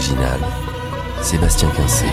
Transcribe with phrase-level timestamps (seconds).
[0.00, 0.40] originale,
[1.20, 2.06] Sébastien Quincé.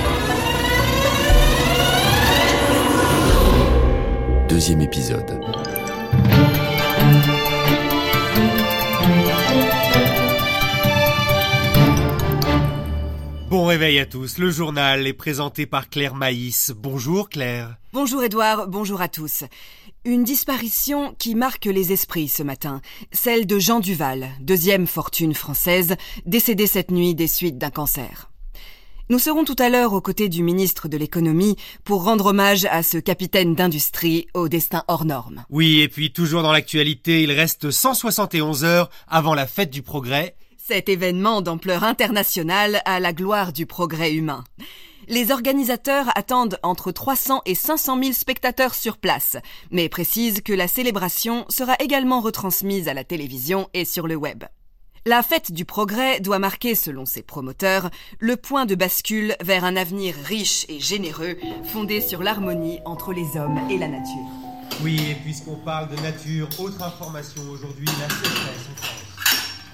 [4.50, 5.40] Deuxième épisode.
[13.50, 16.74] Bon réveil à tous, le journal est présenté par Claire Maïs.
[16.76, 17.78] Bonjour Claire.
[17.94, 19.46] Bonjour Edouard, bonjour à tous.
[20.08, 22.80] Une disparition qui marque les esprits ce matin,
[23.12, 28.32] celle de Jean Duval, deuxième fortune française, décédé cette nuit des suites d'un cancer.
[29.10, 32.84] Nous serons tout à l'heure aux côtés du ministre de l'économie pour rendre hommage à
[32.84, 35.44] ce capitaine d'industrie au destin hors norme.
[35.50, 40.38] Oui, et puis toujours dans l'actualité, il reste 171 heures avant la fête du progrès.
[40.56, 44.46] Cet événement d'ampleur internationale à la gloire du progrès humain.
[45.10, 49.38] Les organisateurs attendent entre 300 et 500 000 spectateurs sur place,
[49.72, 54.44] mais précisent que la célébration sera également retransmise à la télévision et sur le web.
[55.06, 59.78] La fête du progrès doit marquer, selon ses promoteurs, le point de bascule vers un
[59.78, 64.28] avenir riche et généreux, fondé sur l'harmonie entre les hommes et la nature.
[64.84, 69.08] Oui, et puisqu'on parle de nature, autre information aujourd'hui, la sécheresse en France.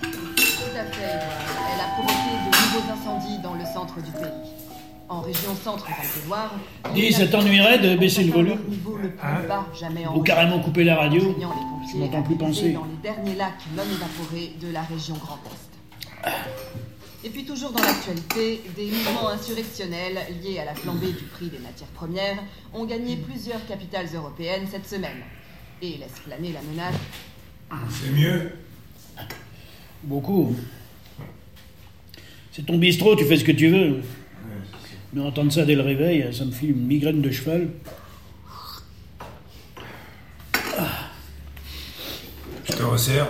[0.04, 1.42] Tout à fait, Edouard.
[1.74, 4.63] Elle a provoqué de nouveaux incendies dans le centre du pays.
[5.14, 6.56] En région centre val loire
[6.96, 10.84] Dis, ça t'ennuierait de baisser le volume niveau le plus bas jamais Ou carrément couper
[10.84, 11.38] la radio
[11.92, 12.72] Je m'entends à plus penser.
[12.74, 16.34] dans les derniers lacs non évaporés de la région Grand Est.
[17.26, 21.60] Et puis toujours dans l'actualité, des mouvements insurrectionnels liés à la flambée du prix des
[21.60, 22.40] matières premières
[22.74, 25.22] ont gagné plusieurs capitales européennes cette semaine
[25.84, 26.96] et laissent planer la menace
[27.92, 28.52] C'est mieux
[30.02, 30.56] Beaucoup.
[32.52, 34.02] C'est ton bistrot, tu fais ce que tu veux.
[35.14, 37.70] Mais entendre ça dès le réveil, ça me file une migraine de cheval.
[42.66, 43.28] Je te resserre.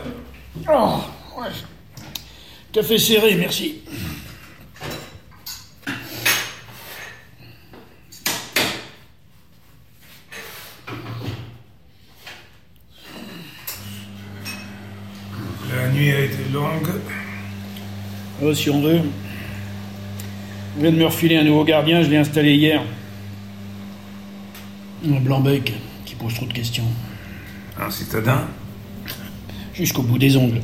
[0.69, 0.99] Oh,
[1.37, 1.47] ouais.
[2.71, 3.81] Café serré, merci.
[15.69, 16.87] La nuit a été longue.
[18.41, 19.01] Oh, si on veut.
[20.75, 22.81] On vient de me refiler un nouveau gardien, je l'ai installé hier.
[25.05, 25.73] Un blanc-bec
[26.05, 26.85] qui pose trop de questions.
[27.79, 28.47] Un citadin
[29.73, 30.61] Jusqu'au bout des ongles.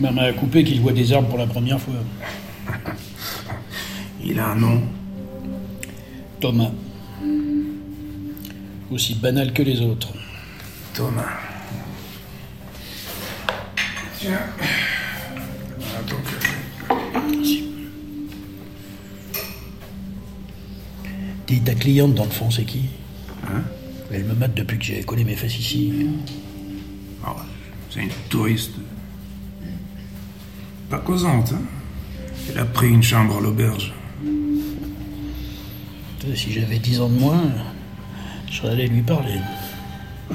[0.00, 1.94] Maman a coupé qu'il voit des arbres pour la première fois.
[4.24, 4.82] Il a un nom.
[6.40, 6.70] Thomas.
[8.90, 10.12] Aussi banal que les autres.
[10.92, 11.22] Thomas.
[14.18, 14.38] Tiens.
[15.78, 16.48] Voilà ton café.
[17.30, 17.66] Merci.
[21.46, 22.86] Dis, ta cliente dans le fond, c'est qui
[23.46, 23.62] Hein
[24.12, 25.92] Elle me mate depuis que j'ai collé mes fesses ici.
[27.24, 27.32] Ouais,
[27.90, 28.72] C'est une touriste.
[30.90, 31.62] Pas causante, hein
[32.50, 33.92] Elle a pris une chambre à l'auberge.
[36.34, 37.42] Si j'avais 10 ans de moins,
[38.50, 39.38] je serais allé lui parler.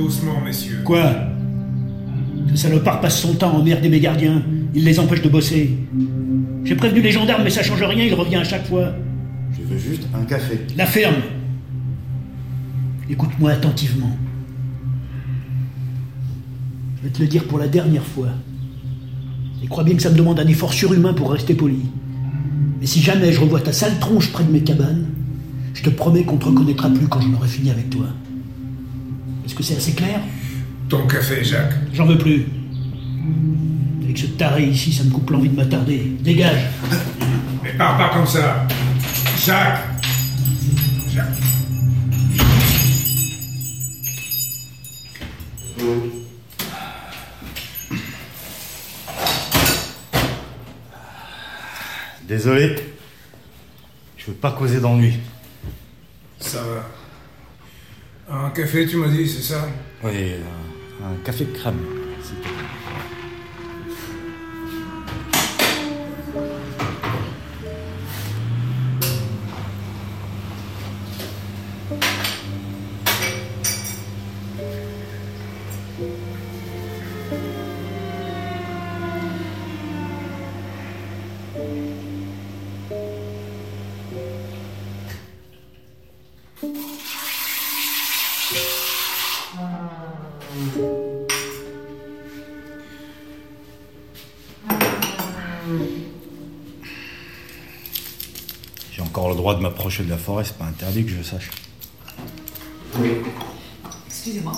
[0.00, 0.80] Doucement, messieurs.
[0.82, 1.12] Quoi
[2.48, 4.42] Ce salopard passe son temps à emmerder mes gardiens.
[4.74, 5.76] Il les empêche de bosser.
[6.64, 8.94] J'ai prévenu les gendarmes, mais ça change rien, il revient à chaque fois.
[9.52, 10.60] Je veux juste un café.
[10.74, 11.16] La ferme
[13.10, 14.16] Écoute-moi attentivement.
[16.96, 18.28] Je vais te le dire pour la dernière fois.
[19.62, 21.82] Et crois bien que ça me demande un effort surhumain pour rester poli.
[22.80, 25.04] Mais si jamais je revois ta sale tronche près de mes cabanes,
[25.74, 28.06] je te promets qu'on te reconnaîtra plus quand j'en aurai fini avec toi.
[29.50, 30.20] Est-ce que c'est assez clair
[30.88, 31.74] Ton café, Jacques.
[31.92, 32.46] J'en veux plus.
[34.04, 36.12] Avec ce taré ici, ça me coupe l'envie de m'attarder.
[36.20, 36.68] Dégage
[37.60, 38.68] Mais pars pas comme ça.
[39.44, 39.80] Jacques
[41.12, 41.26] Jacques.
[52.28, 52.76] Désolé.
[54.16, 55.14] Je veux pas causer d'ennui.
[56.38, 56.99] Ça va.
[58.32, 59.66] Un café, tu m'as dit, c'est ça?
[60.04, 60.34] Oui,
[61.02, 61.80] un, café crème.
[99.40, 101.50] Droit de m'approcher de la forêt, c'est pas interdit que je sache.
[104.06, 104.52] Excusez-moi,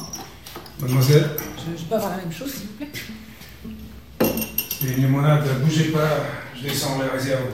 [0.80, 2.90] Mademoiselle, je, je peux avoir la même chose, s'il vous plaît?
[4.82, 6.08] Les limonades, bougez pas,
[6.56, 7.46] je descends les réserves.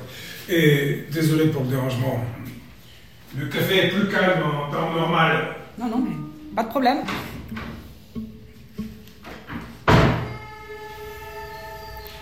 [0.49, 2.25] Et désolé pour le dérangement.
[3.37, 5.57] Le café est plus calme en temps normal.
[5.79, 6.17] Non, non, mais
[6.57, 7.05] pas de problème.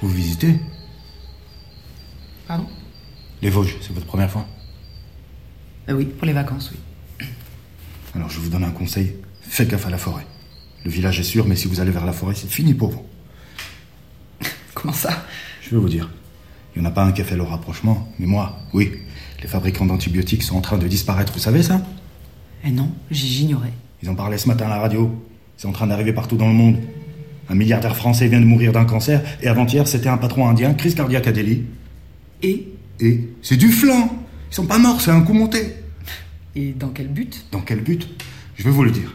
[0.03, 0.59] Vous visitez?
[2.49, 2.67] Pardon?
[3.41, 4.45] Les Vosges, c'est votre première fois?
[5.89, 7.27] Euh, Oui, pour les vacances, oui.
[8.15, 10.27] Alors je vous donne un conseil, faites gaffe à la forêt.
[10.85, 13.03] Le village est sûr, mais si vous allez vers la forêt, c'est fini pour vous.
[14.75, 15.25] Comment ça?
[15.63, 16.09] Je vais vous dire,
[16.75, 18.93] il n'y en a pas un qui a fait le rapprochement, mais moi, oui.
[19.43, 21.83] Les fabricants d'antibiotiques sont en train de disparaître, vous savez ça?
[22.65, 23.73] Eh non, j'ignorais.
[24.03, 25.15] Ils en parlaient ce matin à la radio.
[25.59, 26.77] C'est en train d'arriver partout dans le monde.
[27.49, 30.95] Un milliardaire français vient de mourir d'un cancer, et avant-hier, c'était un patron indien, crise
[30.95, 31.65] cardiaque à Delhi.
[32.43, 32.69] Et?
[33.01, 34.09] Et c'est du flan
[34.51, 35.75] Ils sont pas morts, c'est un coup monté.
[36.55, 37.47] Et dans quel but?
[37.53, 38.09] Dans quel but?
[38.57, 39.13] Je vais vous le dire.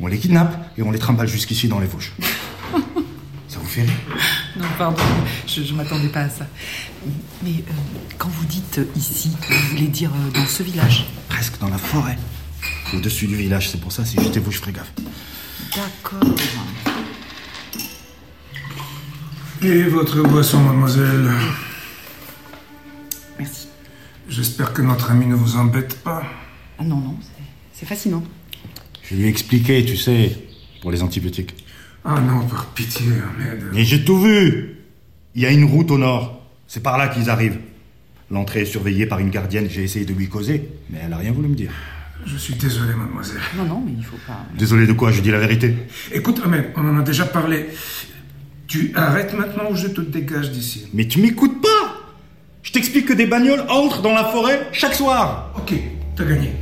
[0.00, 2.12] On les kidnappe et on les trimballe jusqu'ici dans les Vosges.
[3.48, 3.92] ça vous fait rire?
[4.56, 5.02] Non, pardon,
[5.46, 6.46] je, je m'attendais pas à ça.
[7.42, 7.72] Mais euh,
[8.18, 11.78] quand vous dites euh, ici, vous voulez dire euh, dans ce village Presque dans la
[11.78, 12.18] forêt.
[12.94, 14.92] Au-dessus du village, c'est pour ça, si j'étais vous, je ferais gaffe.
[15.76, 16.36] D'accord.
[19.62, 21.30] Et votre boisson, mademoiselle?
[23.38, 23.69] Merci.
[24.30, 26.22] J'espère que notre ami ne vous embête pas.
[26.78, 27.16] Ah non, non,
[27.74, 28.22] c'est- fascinant.
[29.02, 30.30] Je lui ai expliqué, tu sais,
[30.82, 31.54] pour les antibiotiques.
[32.04, 33.64] Ah non, par pitié, Ahmed.
[33.72, 34.76] Mais j'ai tout vu
[35.34, 36.42] Il y a une route au nord.
[36.68, 37.58] C'est par là qu'ils arrivent.
[38.30, 39.66] L'entrée est surveillée par une gardienne.
[39.68, 41.70] J'ai essayé de lui causer, mais elle a rien voulu me dire.
[42.26, 43.40] Je suis désolé, mademoiselle.
[43.56, 44.46] Non, non, mais il faut pas.
[44.56, 45.10] Désolé de quoi?
[45.10, 45.74] Je dis la vérité.
[46.12, 47.66] Écoute, Ahmed, on en a déjà parlé.
[48.68, 50.86] Tu arrêtes maintenant ou je te dégage d'ici?
[50.94, 51.68] Mais tu m'écoutes pas?
[52.62, 55.52] Je t'explique que des bagnoles entrent dans la forêt chaque soir.
[55.56, 55.72] Ok,
[56.16, 56.52] t'as gagné.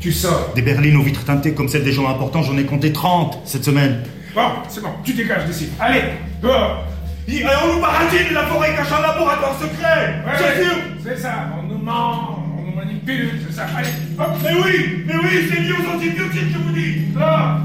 [0.00, 0.52] Tu sors.
[0.54, 3.64] Des berlines aux vitres teintées comme celles des gens importants, j'en ai compté 30 cette
[3.64, 4.02] semaine.
[4.34, 5.68] Bon, c'est bon, tu dégages d'ici.
[5.78, 6.02] Allez,
[6.42, 6.84] dehors.
[7.28, 10.66] Et on nous baratine, la forêt cache un laboratoire secret Ouais, ouais,
[11.04, 13.66] C'est ça, on nous ment, on nous manipule, c'est ça.
[13.76, 13.88] Allez,
[14.18, 17.58] hop, Mais oui Mais oui, c'est lié aux antibiotiques, je vous dis dehors.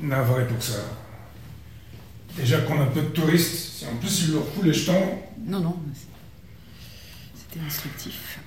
[0.00, 0.80] Navré pour ça.
[2.36, 5.60] Déjà qu'on a peu de touristes, si en plus il leur fout les jetons, Non,
[5.60, 5.76] non,
[7.34, 8.38] c'était instructif.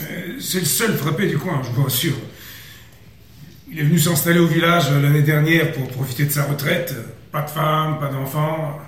[0.00, 2.16] Euh, C'est le seul frappé du coin, je vous rassure.
[3.68, 6.94] Il est venu s'installer au village l'année dernière pour profiter de sa retraite.
[7.32, 8.78] Pas de femme, pas d'enfant.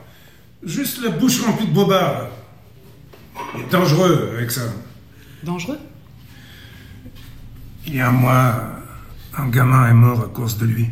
[0.62, 2.28] Juste la bouche remplie de bobards.
[3.54, 4.62] Il est dangereux avec ça.
[5.42, 5.78] Dangereux?
[7.86, 8.77] Il y a un mois,
[9.38, 10.88] un gamin est mort à cause de lui.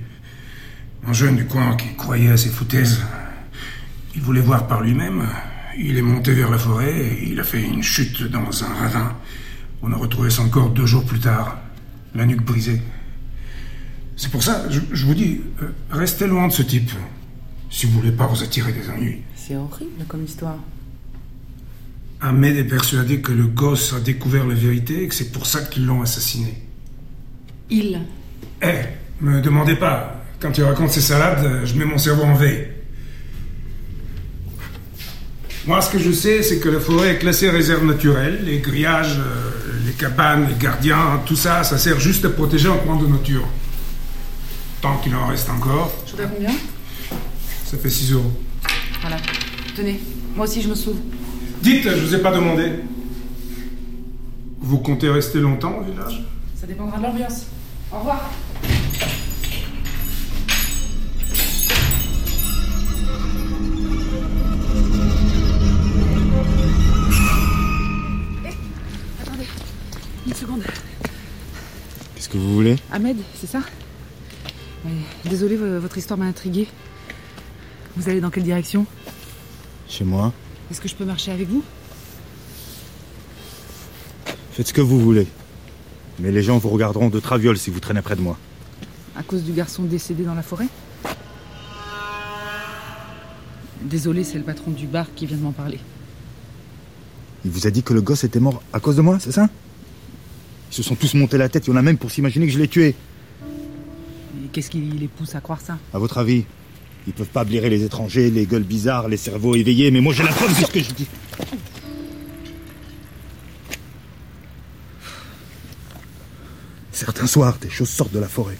[1.07, 3.01] Un jeune du coin qui croyait à ses foutaises.
[4.15, 5.29] Il voulait voir par lui-même.
[5.79, 9.13] Il est monté vers la forêt et il a fait une chute dans un ravin.
[9.83, 11.59] On a retrouvé son corps deux jours plus tard,
[12.15, 12.81] la nuque brisée.
[14.17, 16.91] C'est pour ça, je, je vous dis, euh, restez loin de ce type,
[17.69, 19.23] si vous voulez pas vous attirer des ennuis.
[19.35, 20.57] C'est horrible comme histoire.
[22.23, 25.63] Ahmed est persuadé que le gosse a découvert la vérité et que c'est pour ça
[25.63, 26.55] qu'ils l'ont assassiné.
[27.69, 28.01] Il.
[28.63, 28.67] Eh,
[29.21, 30.23] me demandez pas.
[30.41, 32.69] Quand il raconte ses salades, je mets mon cerveau en veille.
[35.67, 38.41] Moi, ce que je sais, c'est que la forêt est classée réserve naturelle.
[38.45, 39.51] Les grillages, euh,
[39.85, 43.47] les cabanes, les gardiens, tout ça, ça sert juste à protéger un coin de nature.
[44.81, 46.53] Tant qu'il en reste encore, Je combien?
[47.65, 48.33] Ça fait 6 euros.
[49.01, 49.17] Voilà.
[49.75, 50.01] Tenez,
[50.37, 50.99] moi aussi je me sauve.
[51.63, 52.71] Dites, je vous ai pas demandé.
[54.61, 56.23] Vous comptez rester longtemps au village?
[56.55, 57.47] Ça dépendra de l'ambiance.
[57.93, 58.31] Au revoir.
[72.37, 73.61] Que vous voulez Ahmed, c'est ça?
[75.25, 76.69] Désolé, vo- votre histoire m'a intriguée.
[77.97, 78.87] Vous allez dans quelle direction?
[79.89, 80.33] Chez moi.
[80.71, 81.63] Est-ce que je peux marcher avec vous?
[84.53, 85.27] Faites ce que vous voulez.
[86.19, 88.39] Mais les gens vous regarderont de traviole si vous traînez près de moi.
[89.17, 90.69] À cause du garçon décédé dans la forêt?
[93.83, 95.79] Désolé, c'est le patron du bar qui vient de m'en parler.
[97.45, 99.49] Il vous a dit que le gosse était mort à cause de moi, c'est ça?
[100.71, 102.53] Ils se sont tous montés la tête, il y en a même pour s'imaginer que
[102.53, 102.95] je l'ai tué.
[104.45, 106.45] Et qu'est-ce qui les pousse à croire ça À votre avis
[107.07, 110.23] Ils peuvent pas blairer les étrangers, les gueules bizarres, les cerveaux éveillés, mais moi j'ai
[110.23, 111.07] la preuve de ce que je dis.
[116.93, 118.57] Certains soirs, des choses sortent de la forêt.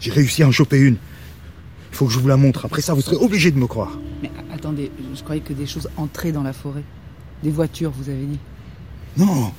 [0.00, 0.96] J'ai réussi à en choper une.
[1.92, 2.64] Il faut que je vous la montre.
[2.64, 3.98] Après ça, vous serez obligé de me croire.
[4.22, 6.84] Mais attendez, je croyais que des choses entraient dans la forêt.
[7.42, 8.38] Des voitures, vous avez dit.
[9.18, 9.52] Non,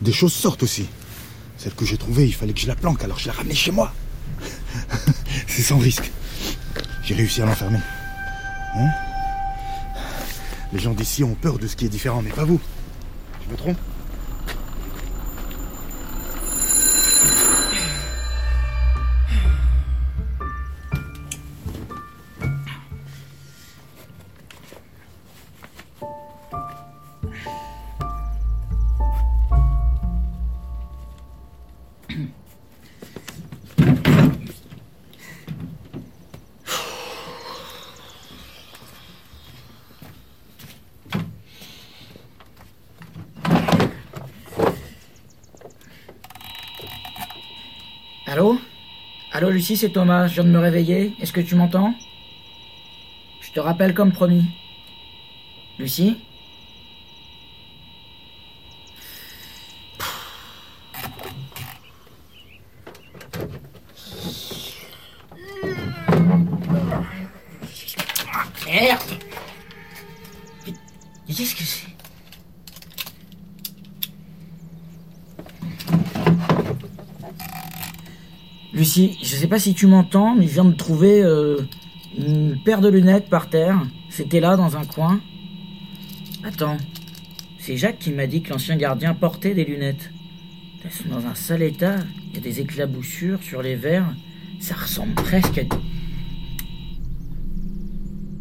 [0.00, 0.86] des choses sortent aussi.
[1.58, 3.70] Celle que j'ai trouvée, il fallait que je la planque, alors je l'ai ramenée chez
[3.70, 3.92] moi.
[5.46, 6.10] C'est sans risque.
[7.04, 7.80] J'ai réussi à l'enfermer.
[8.76, 8.88] Hein?
[10.72, 12.60] Les gens d'ici ont peur de ce qui est différent, mais pas vous.
[13.44, 13.76] Je me trompe?
[48.30, 48.60] Allô?
[49.32, 51.16] Allô Lucie, c'est Thomas, je viens de me réveiller.
[51.20, 51.96] Est-ce que tu m'entends?
[53.40, 54.44] Je te rappelle comme promis.
[55.80, 56.16] Lucie
[68.64, 69.00] Merde
[71.26, 71.90] Mais Qu'est-ce que c'est
[78.96, 81.58] Je sais pas si tu m'entends, mais je viens de trouver euh,
[82.18, 83.80] une paire de lunettes par terre.
[84.08, 85.20] C'était là, dans un coin.
[86.42, 86.76] Attends,
[87.58, 90.10] c'est Jacques qui m'a dit que l'ancien gardien portait des lunettes.
[90.84, 91.96] Elles sont dans un sale état.
[92.28, 94.12] Il y a des éclaboussures sur les verres.
[94.58, 95.62] Ça ressemble presque à...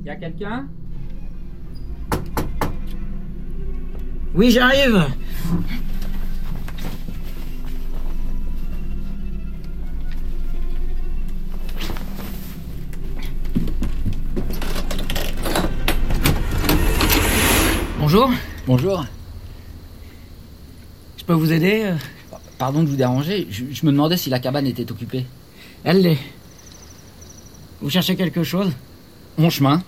[0.05, 0.67] Y a quelqu'un?
[4.33, 5.05] Oui, j'arrive
[18.11, 18.31] Bonjour,
[18.65, 19.05] Bonjour.
[21.15, 21.95] je peux vous aider euh
[22.57, 25.27] Pardon de vous déranger, je, je me demandais si la cabane était occupée.
[25.83, 26.17] Elle l'est.
[27.81, 28.71] Vous cherchez quelque chose?
[29.37, 29.83] Mon chemin.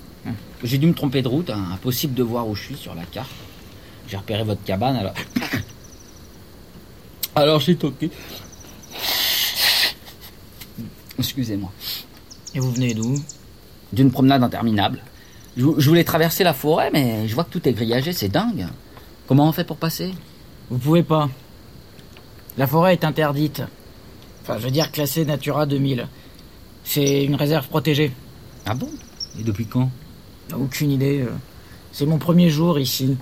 [0.63, 3.05] J'ai dû me tromper de route, hein, impossible de voir où je suis sur la
[3.05, 3.31] carte.
[4.07, 5.15] J'ai repéré votre cabane, alors...
[7.35, 8.11] Alors j'ai toqué.
[11.17, 11.71] Excusez-moi.
[12.53, 13.15] Et vous venez d'où?
[13.91, 15.01] D'une promenade interminable.
[15.57, 18.67] Je, je voulais traverser la forêt, mais je vois que tout est grillagé, c'est dingue.
[19.27, 20.13] Comment on fait pour passer?
[20.69, 21.29] Vous pouvez pas.
[22.57, 23.61] La forêt est interdite.
[24.43, 26.07] Enfin, je veux dire classée Natura 2000.
[26.83, 28.11] C'est une réserve protégée.
[28.65, 28.89] Ah bon?
[29.39, 29.89] Et depuis quand?
[30.53, 31.21] Aucune idée.
[31.21, 31.31] euh.
[31.91, 33.17] C'est mon premier jour ici.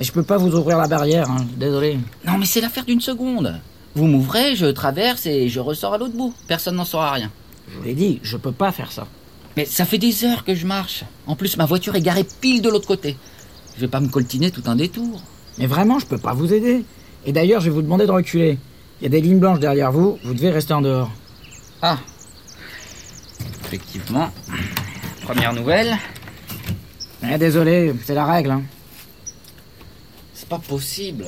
[0.00, 1.98] Et je peux pas vous ouvrir la barrière, hein, désolé.
[2.26, 3.60] Non mais c'est l'affaire d'une seconde.
[3.94, 6.32] Vous m'ouvrez, je traverse et je ressors à l'autre bout.
[6.46, 7.30] Personne n'en saura rien.
[7.70, 9.06] Je vous l'ai dit, je peux pas faire ça.
[9.56, 11.04] Mais ça fait des heures que je marche.
[11.26, 13.16] En plus, ma voiture est garée pile de l'autre côté.
[13.76, 15.22] Je vais pas me coltiner tout un détour.
[15.58, 16.84] Mais vraiment, je peux pas vous aider.
[17.26, 18.58] Et d'ailleurs, je vais vous demander de reculer.
[19.00, 21.10] Il y a des lignes blanches derrière vous, vous devez rester en dehors.
[21.82, 21.98] Ah.
[23.64, 24.30] Effectivement.
[25.22, 25.96] Première nouvelle.
[27.22, 28.50] Eh, désolé, c'est la règle.
[28.50, 28.62] Hein.
[30.34, 31.26] C'est pas possible.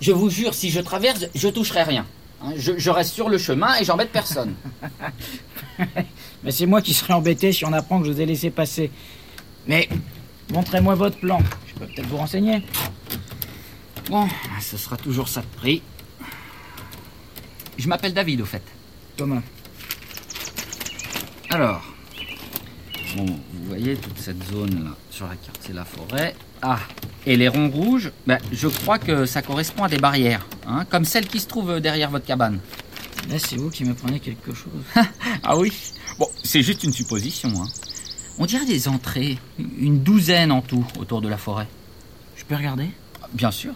[0.00, 2.06] Je vous jure, si je traverse, je toucherai rien.
[2.42, 4.54] Hein, Je, je reste sur le chemin et j'embête personne.
[6.44, 8.90] Mais c'est moi qui serais embêté si on apprend que je vous ai laissé passer.
[9.66, 9.88] Mais
[10.52, 11.38] montrez-moi votre plan.
[11.66, 12.62] Je peux peut-être vous renseigner.
[14.08, 14.28] Bon,
[14.60, 15.82] ce sera toujours ça de prix.
[17.76, 18.62] Je m'appelle David, au fait.
[19.16, 19.42] Thomas.
[21.50, 21.82] Alors,
[23.16, 26.34] bon, vous voyez toute cette zone là sur la carte, c'est la forêt.
[26.62, 26.78] Ah,
[27.26, 31.04] et les ronds rouges, ben, je crois que ça correspond à des barrières, hein, comme
[31.04, 32.60] celle qui se trouve derrière votre cabane.
[33.28, 34.70] Là, c'est vous qui me prenez quelque chose.
[35.42, 35.72] Ah oui
[36.18, 37.48] Bon, c'est juste une supposition.
[37.60, 37.66] Hein.
[38.38, 39.38] On dirait des entrées,
[39.78, 41.66] une douzaine en tout autour de la forêt.
[42.36, 42.88] Je peux regarder?
[43.32, 43.72] Bien sûr.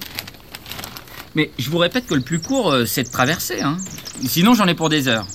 [1.35, 3.61] Mais je vous répète que le plus court, euh, c'est de traverser.
[3.63, 3.77] Hein.
[4.25, 5.27] Sinon, j'en ai pour des heures.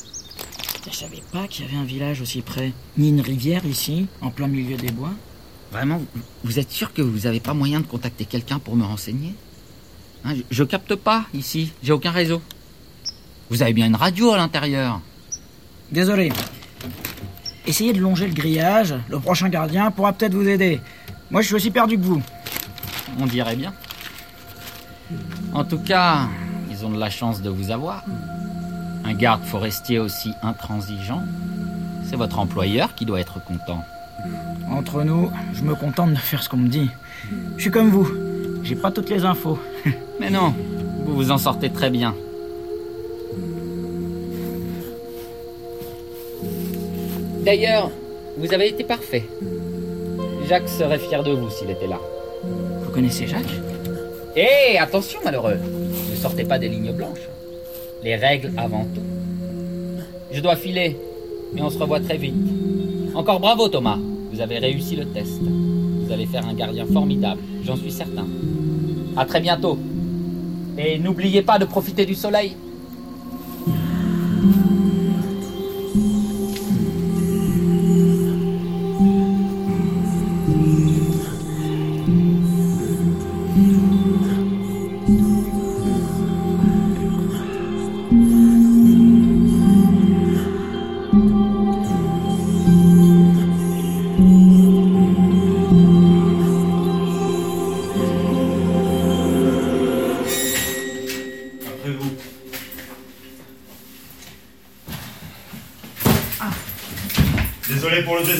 [0.89, 2.71] Je savais pas qu'il y avait un village aussi près.
[2.97, 5.11] Ni une rivière ici, en plein milieu des bois.
[5.71, 8.83] Vraiment, vous- vous êtes sûr que vous n'avez pas moyen de contacter quelqu'un pour me
[8.83, 9.33] renseigner?
[10.23, 12.41] Hein, je, je capte pas ici, j'ai aucun réseau.
[13.49, 15.01] Vous avez bien une radio à l'intérieur.
[15.91, 16.31] Désolé.
[17.67, 18.95] Essayez de longer le grillage.
[19.09, 20.81] Le prochain gardien pourra peut-être vous aider.
[21.29, 22.21] Moi, je suis aussi perdu que vous.
[23.19, 23.73] On dirait bien.
[25.53, 26.27] En tout cas,
[26.71, 28.03] ils ont de la chance de vous avoir.
[29.03, 31.21] Un garde forestier aussi intransigeant,
[32.09, 33.83] c'est votre employeur qui doit être content.
[34.69, 36.89] Entre nous, je me contente de faire ce qu'on me dit.
[37.57, 38.09] Je suis comme vous.
[38.63, 39.59] J'ai pas toutes les infos.
[40.19, 40.55] Mais non,
[41.05, 42.15] vous vous en sortez très bien.
[47.45, 47.91] D'ailleurs,
[48.37, 49.23] vous avez été parfait.
[50.49, 51.99] Jacques serait fier de vous s'il était là.
[52.43, 53.61] Vous connaissez Jacques?
[54.35, 55.59] Hé, attention malheureux
[56.09, 57.29] Ne sortez pas des lignes blanches.
[58.03, 59.03] Les règles avant tout.
[60.31, 60.97] Je dois filer,
[61.53, 62.33] mais on se revoit très vite.
[63.13, 63.99] Encore bravo Thomas,
[64.31, 65.39] vous avez réussi le test.
[65.39, 68.25] Vous allez faire un gardien formidable, j'en suis certain.
[69.15, 69.77] À très bientôt.
[70.79, 72.57] Et n'oubliez pas de profiter du soleil.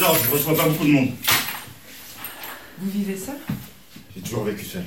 [0.05, 1.09] Désordre, je reçois pas beaucoup de monde.
[2.79, 3.35] Vous vivez seul?
[4.15, 4.83] J'ai toujours vécu seul.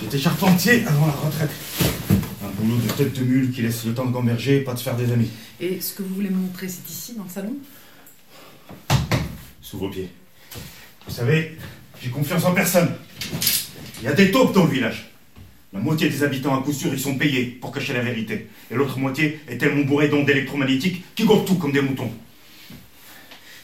[0.00, 1.50] J'étais charpentier avant la retraite.
[2.44, 4.78] Un boulot de tête de mule qui laisse le temps de gamberger et pas de
[4.78, 5.30] se faire des amis.
[5.60, 7.56] Et ce que vous voulez me montrer, c'est ici, dans le salon?
[9.60, 10.10] Sous vos pieds.
[11.06, 11.58] Vous savez,
[12.02, 12.94] j'ai confiance en personne.
[14.00, 15.10] Il y a des taupes dans le village.
[15.72, 18.48] La moitié des habitants, à coup sûr, ils sont payés pour cacher la vérité.
[18.70, 22.10] Et l'autre moitié est tellement bourrée d'ondes électromagnétiques qu'ils gourent tout comme des moutons.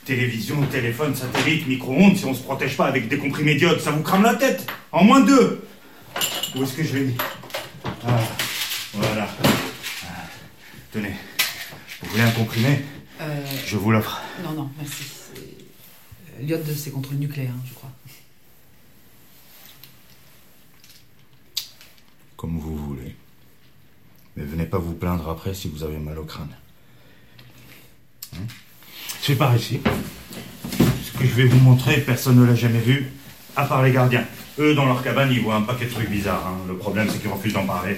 [0.04, 4.02] Télévision, téléphone, satellite, micro-ondes, si on se protège pas avec des comprimés d'iode, ça vous
[4.02, 5.64] crame la tête En moins de deux
[6.54, 7.16] Où est-ce que je l'ai mis?
[8.06, 8.20] Ah,
[8.92, 9.28] voilà.
[10.04, 10.06] Ah,
[10.92, 11.14] tenez,
[12.02, 12.84] vous voulez un comprimé?
[13.20, 13.46] Euh.
[13.66, 14.20] Je vous l'offre.
[14.42, 15.04] Non, non, merci.
[15.38, 17.90] euh, L'iode, c'est contre le nucléaire, hein, je crois.
[22.36, 23.16] Comme vous voulez.
[24.36, 26.54] Mais venez pas vous plaindre après si vous avez mal au crâne.
[29.26, 29.80] C'est par ici.
[31.02, 33.10] Ce que je vais vous montrer, personne ne l'a jamais vu,
[33.56, 34.26] à part les gardiens.
[34.58, 36.46] Eux, dans leur cabane, ils voient un paquet de trucs bizarres.
[36.46, 36.58] hein.
[36.68, 37.96] Le problème, c'est qu'ils refusent d'en parler.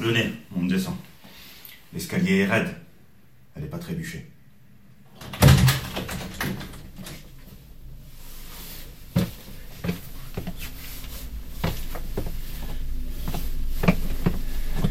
[0.00, 0.94] Le nez, on descend.
[1.92, 2.74] L'escalier est raide.
[3.54, 4.26] Elle n'est pas trébuchée.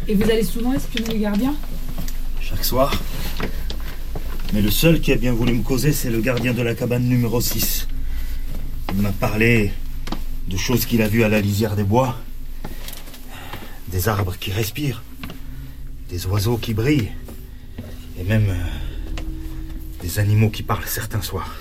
[0.08, 1.56] Et vous allez souvent espionner les gardiens?
[2.39, 2.94] Chaque soir.
[4.53, 7.03] Mais le seul qui a bien voulu me causer, c'est le gardien de la cabane
[7.03, 7.87] numéro 6.
[8.93, 9.71] Il m'a parlé
[10.49, 12.17] de choses qu'il a vues à la lisière des bois.
[13.87, 15.03] Des arbres qui respirent.
[16.09, 17.11] Des oiseaux qui brillent.
[18.19, 19.23] Et même euh,
[20.01, 21.55] des animaux qui parlent certains soirs.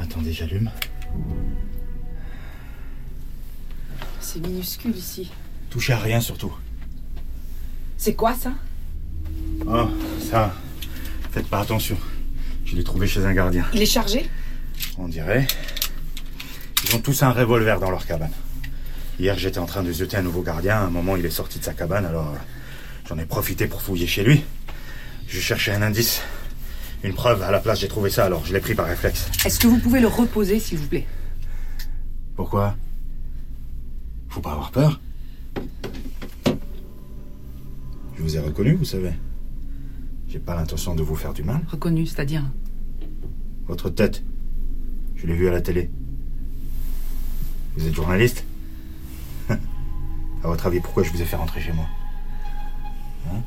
[0.00, 0.72] Attendez, j'allume.
[4.18, 5.30] C'est minuscule ici.
[5.70, 6.52] Touchez à rien surtout.
[7.96, 8.52] C'est quoi ça?
[9.66, 9.88] Oh,
[10.30, 10.54] ça.
[11.30, 11.96] Faites pas attention.
[12.64, 13.64] Je l'ai trouvé chez un gardien.
[13.72, 14.28] Il est chargé?
[14.98, 15.46] On dirait.
[16.84, 18.32] Ils ont tous un revolver dans leur cabane.
[19.18, 20.76] Hier, j'étais en train de jeter un nouveau gardien.
[20.76, 22.38] À un moment, il est sorti de sa cabane, alors euh,
[23.08, 24.42] j'en ai profité pour fouiller chez lui.
[25.28, 26.22] Je cherchais un indice,
[27.04, 27.42] une preuve.
[27.42, 29.28] À la place, j'ai trouvé ça, alors je l'ai pris par réflexe.
[29.44, 31.06] Est-ce que vous pouvez le reposer, s'il vous plaît?
[32.34, 32.76] Pourquoi?
[34.28, 35.00] Faut pas avoir peur.
[38.16, 39.12] Je vous ai reconnu, vous savez.
[40.30, 41.60] J'ai pas l'intention de vous faire du mal.
[41.66, 42.44] Reconnu, c'est-à-dire
[43.66, 44.22] Votre tête,
[45.16, 45.90] je l'ai vue à la télé.
[47.76, 48.44] Vous êtes journaliste
[49.50, 49.56] À
[50.44, 51.86] votre avis, pourquoi je vous ai fait rentrer chez moi
[53.26, 53.42] Hein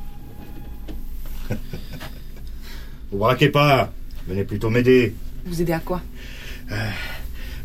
[3.10, 3.90] Vous braquez pas
[4.28, 5.14] Venez plutôt m'aider.
[5.46, 6.02] Vous aider à quoi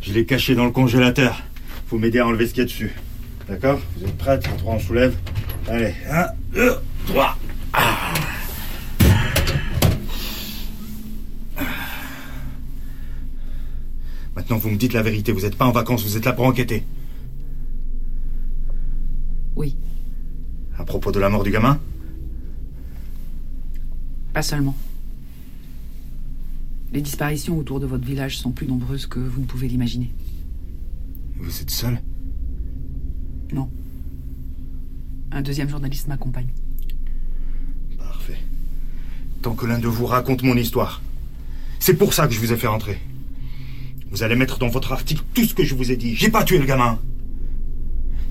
[0.00, 1.42] Je l'ai caché dans le congélateur.
[1.88, 2.92] Faut m'aider à enlever ce qu'il y a dessus.
[3.48, 5.14] D'accord Vous êtes prêts À trois, on soulève.
[5.68, 6.74] Allez, un, deux,
[7.06, 7.36] trois.
[7.74, 8.14] Ah.
[14.36, 15.32] Maintenant, vous me dites la vérité.
[15.32, 16.84] Vous n'êtes pas en vacances, vous êtes là pour enquêter.
[19.56, 19.76] Oui,
[20.78, 21.78] À propos de la mort du gamin?
[24.32, 24.74] Pas seulement.
[26.92, 30.10] Les disparitions autour de votre village sont plus nombreuses que vous ne pouvez l'imaginer.
[31.36, 32.00] Vous êtes seul?
[33.52, 33.68] Non.
[35.32, 36.48] Un deuxième journaliste m'accompagne.
[37.98, 38.38] Parfait.
[39.42, 41.02] Tant que l'un de vous raconte mon histoire.
[41.78, 42.98] C'est pour ça que je vous ai fait rentrer.
[44.10, 46.16] Vous allez mettre dans votre article tout ce que je vous ai dit.
[46.16, 46.98] J'ai pas tué le gamin.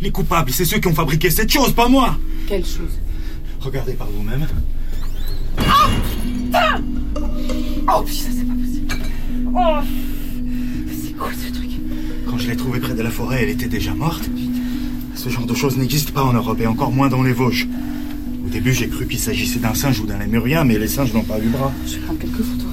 [0.01, 2.17] Les coupables, c'est ceux qui ont fabriqué cette chose, pas moi.
[2.47, 2.99] Quelle chose?
[3.59, 4.47] Regardez par vous-même.
[7.91, 8.95] Oh putain, c'est pas possible.
[9.55, 9.79] Oh
[11.01, 11.69] C'est quoi ce truc?
[12.29, 14.29] Quand je l'ai trouvée près de la forêt, elle était déjà morte.
[15.15, 17.67] Ce genre de choses n'existe pas en Europe et encore moins dans les Vosges.
[18.45, 21.23] Au début, j'ai cru qu'il s'agissait d'un singe ou d'un lémurien, mais les singes n'ont
[21.23, 21.71] pas eu bras.
[21.85, 22.68] Je vais prendre quelques photos.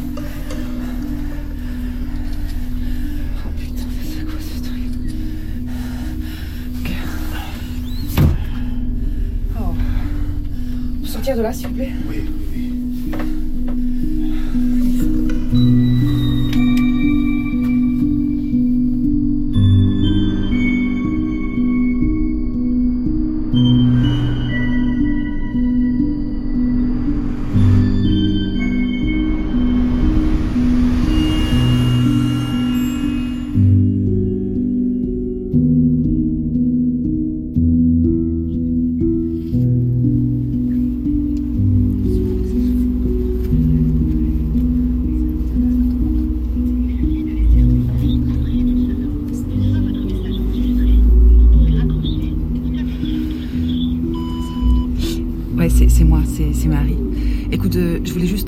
[11.37, 11.91] De là, s'il vous plaît.
[12.09, 12.16] Oui,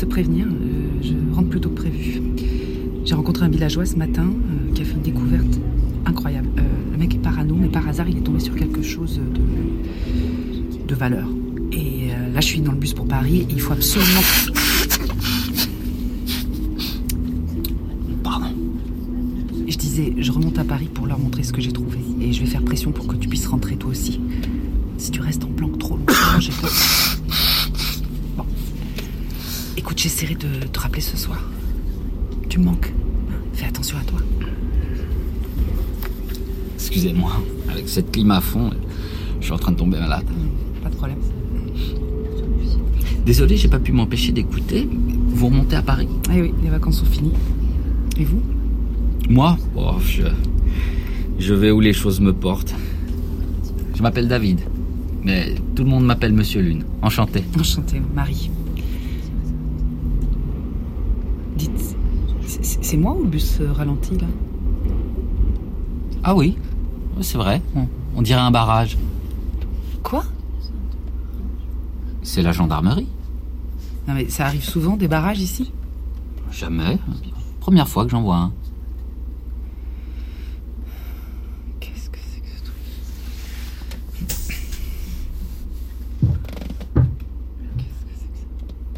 [0.06, 2.22] prévenir, euh, je rentre plus tôt que prévu.
[3.04, 5.61] J'ai rencontré un villageois ce matin euh, qui a fait une découverte
[6.06, 6.48] incroyable.
[6.58, 9.20] Euh, le mec est parano, mais par hasard, il est tombé sur quelque chose
[10.87, 11.28] de, valeur.
[11.70, 14.20] Et là, je suis dans le bus pour Paris et il faut absolument.
[18.24, 18.48] Pardon.
[19.68, 21.98] Je disais, je remonte à Paris pour leur montrer ce que j'ai trouvé.
[22.20, 24.20] Et je vais faire pression pour que tu puisses rentrer toi aussi.
[24.96, 26.72] Si tu restes en planque trop longtemps, j'ai peur.
[28.37, 28.44] Bon.
[29.76, 31.38] Écoute, j'essaierai de te rappeler ce soir.
[32.49, 32.90] Tu me manques.
[33.53, 34.18] Fais attention à toi.
[36.77, 37.31] Excusez-moi,
[37.71, 38.71] avec cette clim à fond,
[39.38, 40.25] je suis en train de tomber malade.
[40.83, 41.18] Pas de problème.
[43.27, 44.88] Désolé, j'ai pas pu m'empêcher d'écouter.
[45.29, 46.09] Vous remontez à Paris?
[46.35, 47.35] Eh oui, les vacances sont finies.
[48.18, 48.40] Et vous?
[49.29, 49.59] Moi?
[49.77, 50.23] Oh, je...
[51.38, 52.75] je vais où les choses me portent.
[53.94, 54.61] Je m'appelle David,
[55.23, 56.85] mais tout le monde m'appelle Monsieur Lune.
[57.03, 57.44] Enchanté.
[57.61, 58.51] Enchantée, Marie.
[61.57, 61.97] Dites,
[62.90, 64.27] c'est- moi ou le bus euh, ralentit là
[66.24, 66.57] Ah oui,
[67.20, 67.61] c'est vrai.
[67.77, 68.96] On, on dirait un barrage.
[70.03, 70.24] Quoi?
[72.22, 73.07] C'est la gendarmerie.
[74.07, 75.70] Non mais ça arrive souvent des barrages ici?
[76.51, 76.98] Jamais.
[77.61, 78.53] Première fois que j'en vois un.
[81.81, 82.77] Qu'est-ce que c'est que ce truc?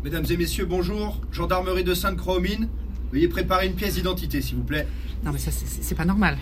[0.05, 1.19] Mesdames et messieurs, bonjour.
[1.33, 2.69] Gendarmerie de Sainte-Croix-aux-Mines.
[3.13, 4.87] Veuillez préparer une pièce d'identité, s'il vous plaît.
[5.25, 6.39] Non mais ça c'est- pas normal.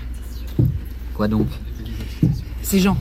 [1.14, 1.48] Quoi donc
[2.62, 2.96] Ces gens,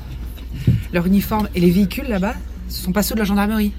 [0.93, 2.35] leur uniforme et les véhicules là-bas,
[2.69, 3.73] ce sont pas ceux de la gendarmerie.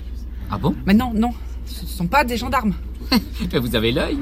[0.51, 1.31] Ah bon Mais non, non,
[1.67, 2.75] ce sont pas des gendarmes.
[3.53, 4.19] Mais vous avez l'œil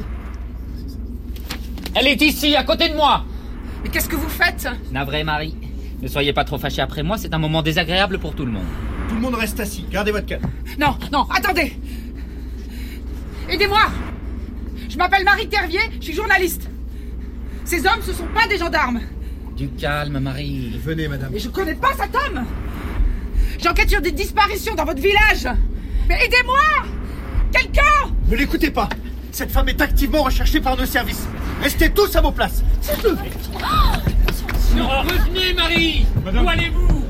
[1.95, 3.25] Elle est ici, à côté de moi
[3.83, 5.55] Mais qu'est-ce que vous faites Navré, Marie.
[6.01, 8.67] Ne soyez pas trop fâchés après moi, c'est un moment désagréable pour tout le monde.
[9.09, 9.85] Tout le monde reste assis.
[9.91, 10.43] Gardez votre calme.
[10.79, 11.73] Non, non, attendez
[13.49, 13.81] Aidez-moi
[14.97, 16.71] Je m'appelle Marie Tervier, je suis journaliste.
[17.67, 19.03] Ces hommes, ce sont pas des gendarmes.
[19.55, 20.81] Du calme, Marie.
[20.83, 21.33] Venez, madame.
[21.35, 22.47] Mais je connais pas cet homme
[23.63, 25.49] J'enquête sur des disparitions dans votre village
[26.09, 26.61] Mais aidez-moi
[27.53, 28.89] Quelqu'un Ne l'écoutez pas.
[29.33, 31.29] Cette femme est activement recherchée par nos services.
[31.63, 32.65] Restez tous à vos places.
[34.83, 37.05] revenez, Marie Où allez-vous?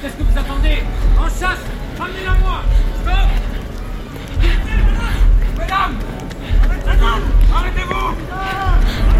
[0.00, 0.82] Qu'est-ce que vous attendez?
[1.20, 1.60] En chasse?
[2.02, 2.62] Ramenez-la moi.
[3.00, 3.28] Stop.
[5.56, 5.98] Madame.
[6.84, 7.22] Madame.
[7.54, 9.11] Arrêtez-vous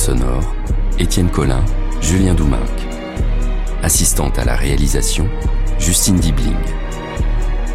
[0.00, 0.54] sonore,
[0.98, 1.62] Étienne Collin,
[2.00, 2.58] Julien Douminc.
[3.82, 5.28] Assistante à la réalisation,
[5.78, 6.56] Justine Dibling.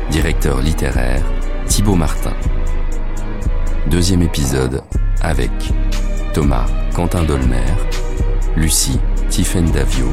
[0.09, 1.21] Directeur littéraire,
[1.67, 2.33] Thibaut Martin.
[3.91, 4.81] Deuxième épisode
[5.21, 5.51] avec
[6.33, 7.61] Thomas Quentin Dolmer,
[8.55, 10.09] Lucie Tiffaine Davio,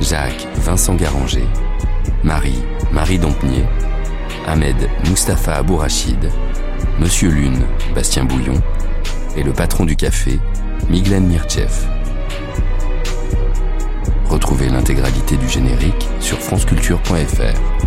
[0.00, 1.46] Jacques Vincent Garanger,
[2.24, 3.64] Marie Marie Dompnier,
[4.48, 6.32] Ahmed Mustapha Abourachid,
[6.98, 7.62] Monsieur Lune,
[7.94, 8.60] Bastien Bouillon,
[9.36, 10.40] et le patron du café,
[10.90, 11.86] Miglen Mirchev.
[14.28, 17.77] Retrouvez l'intégralité du générique sur franceculture.fr.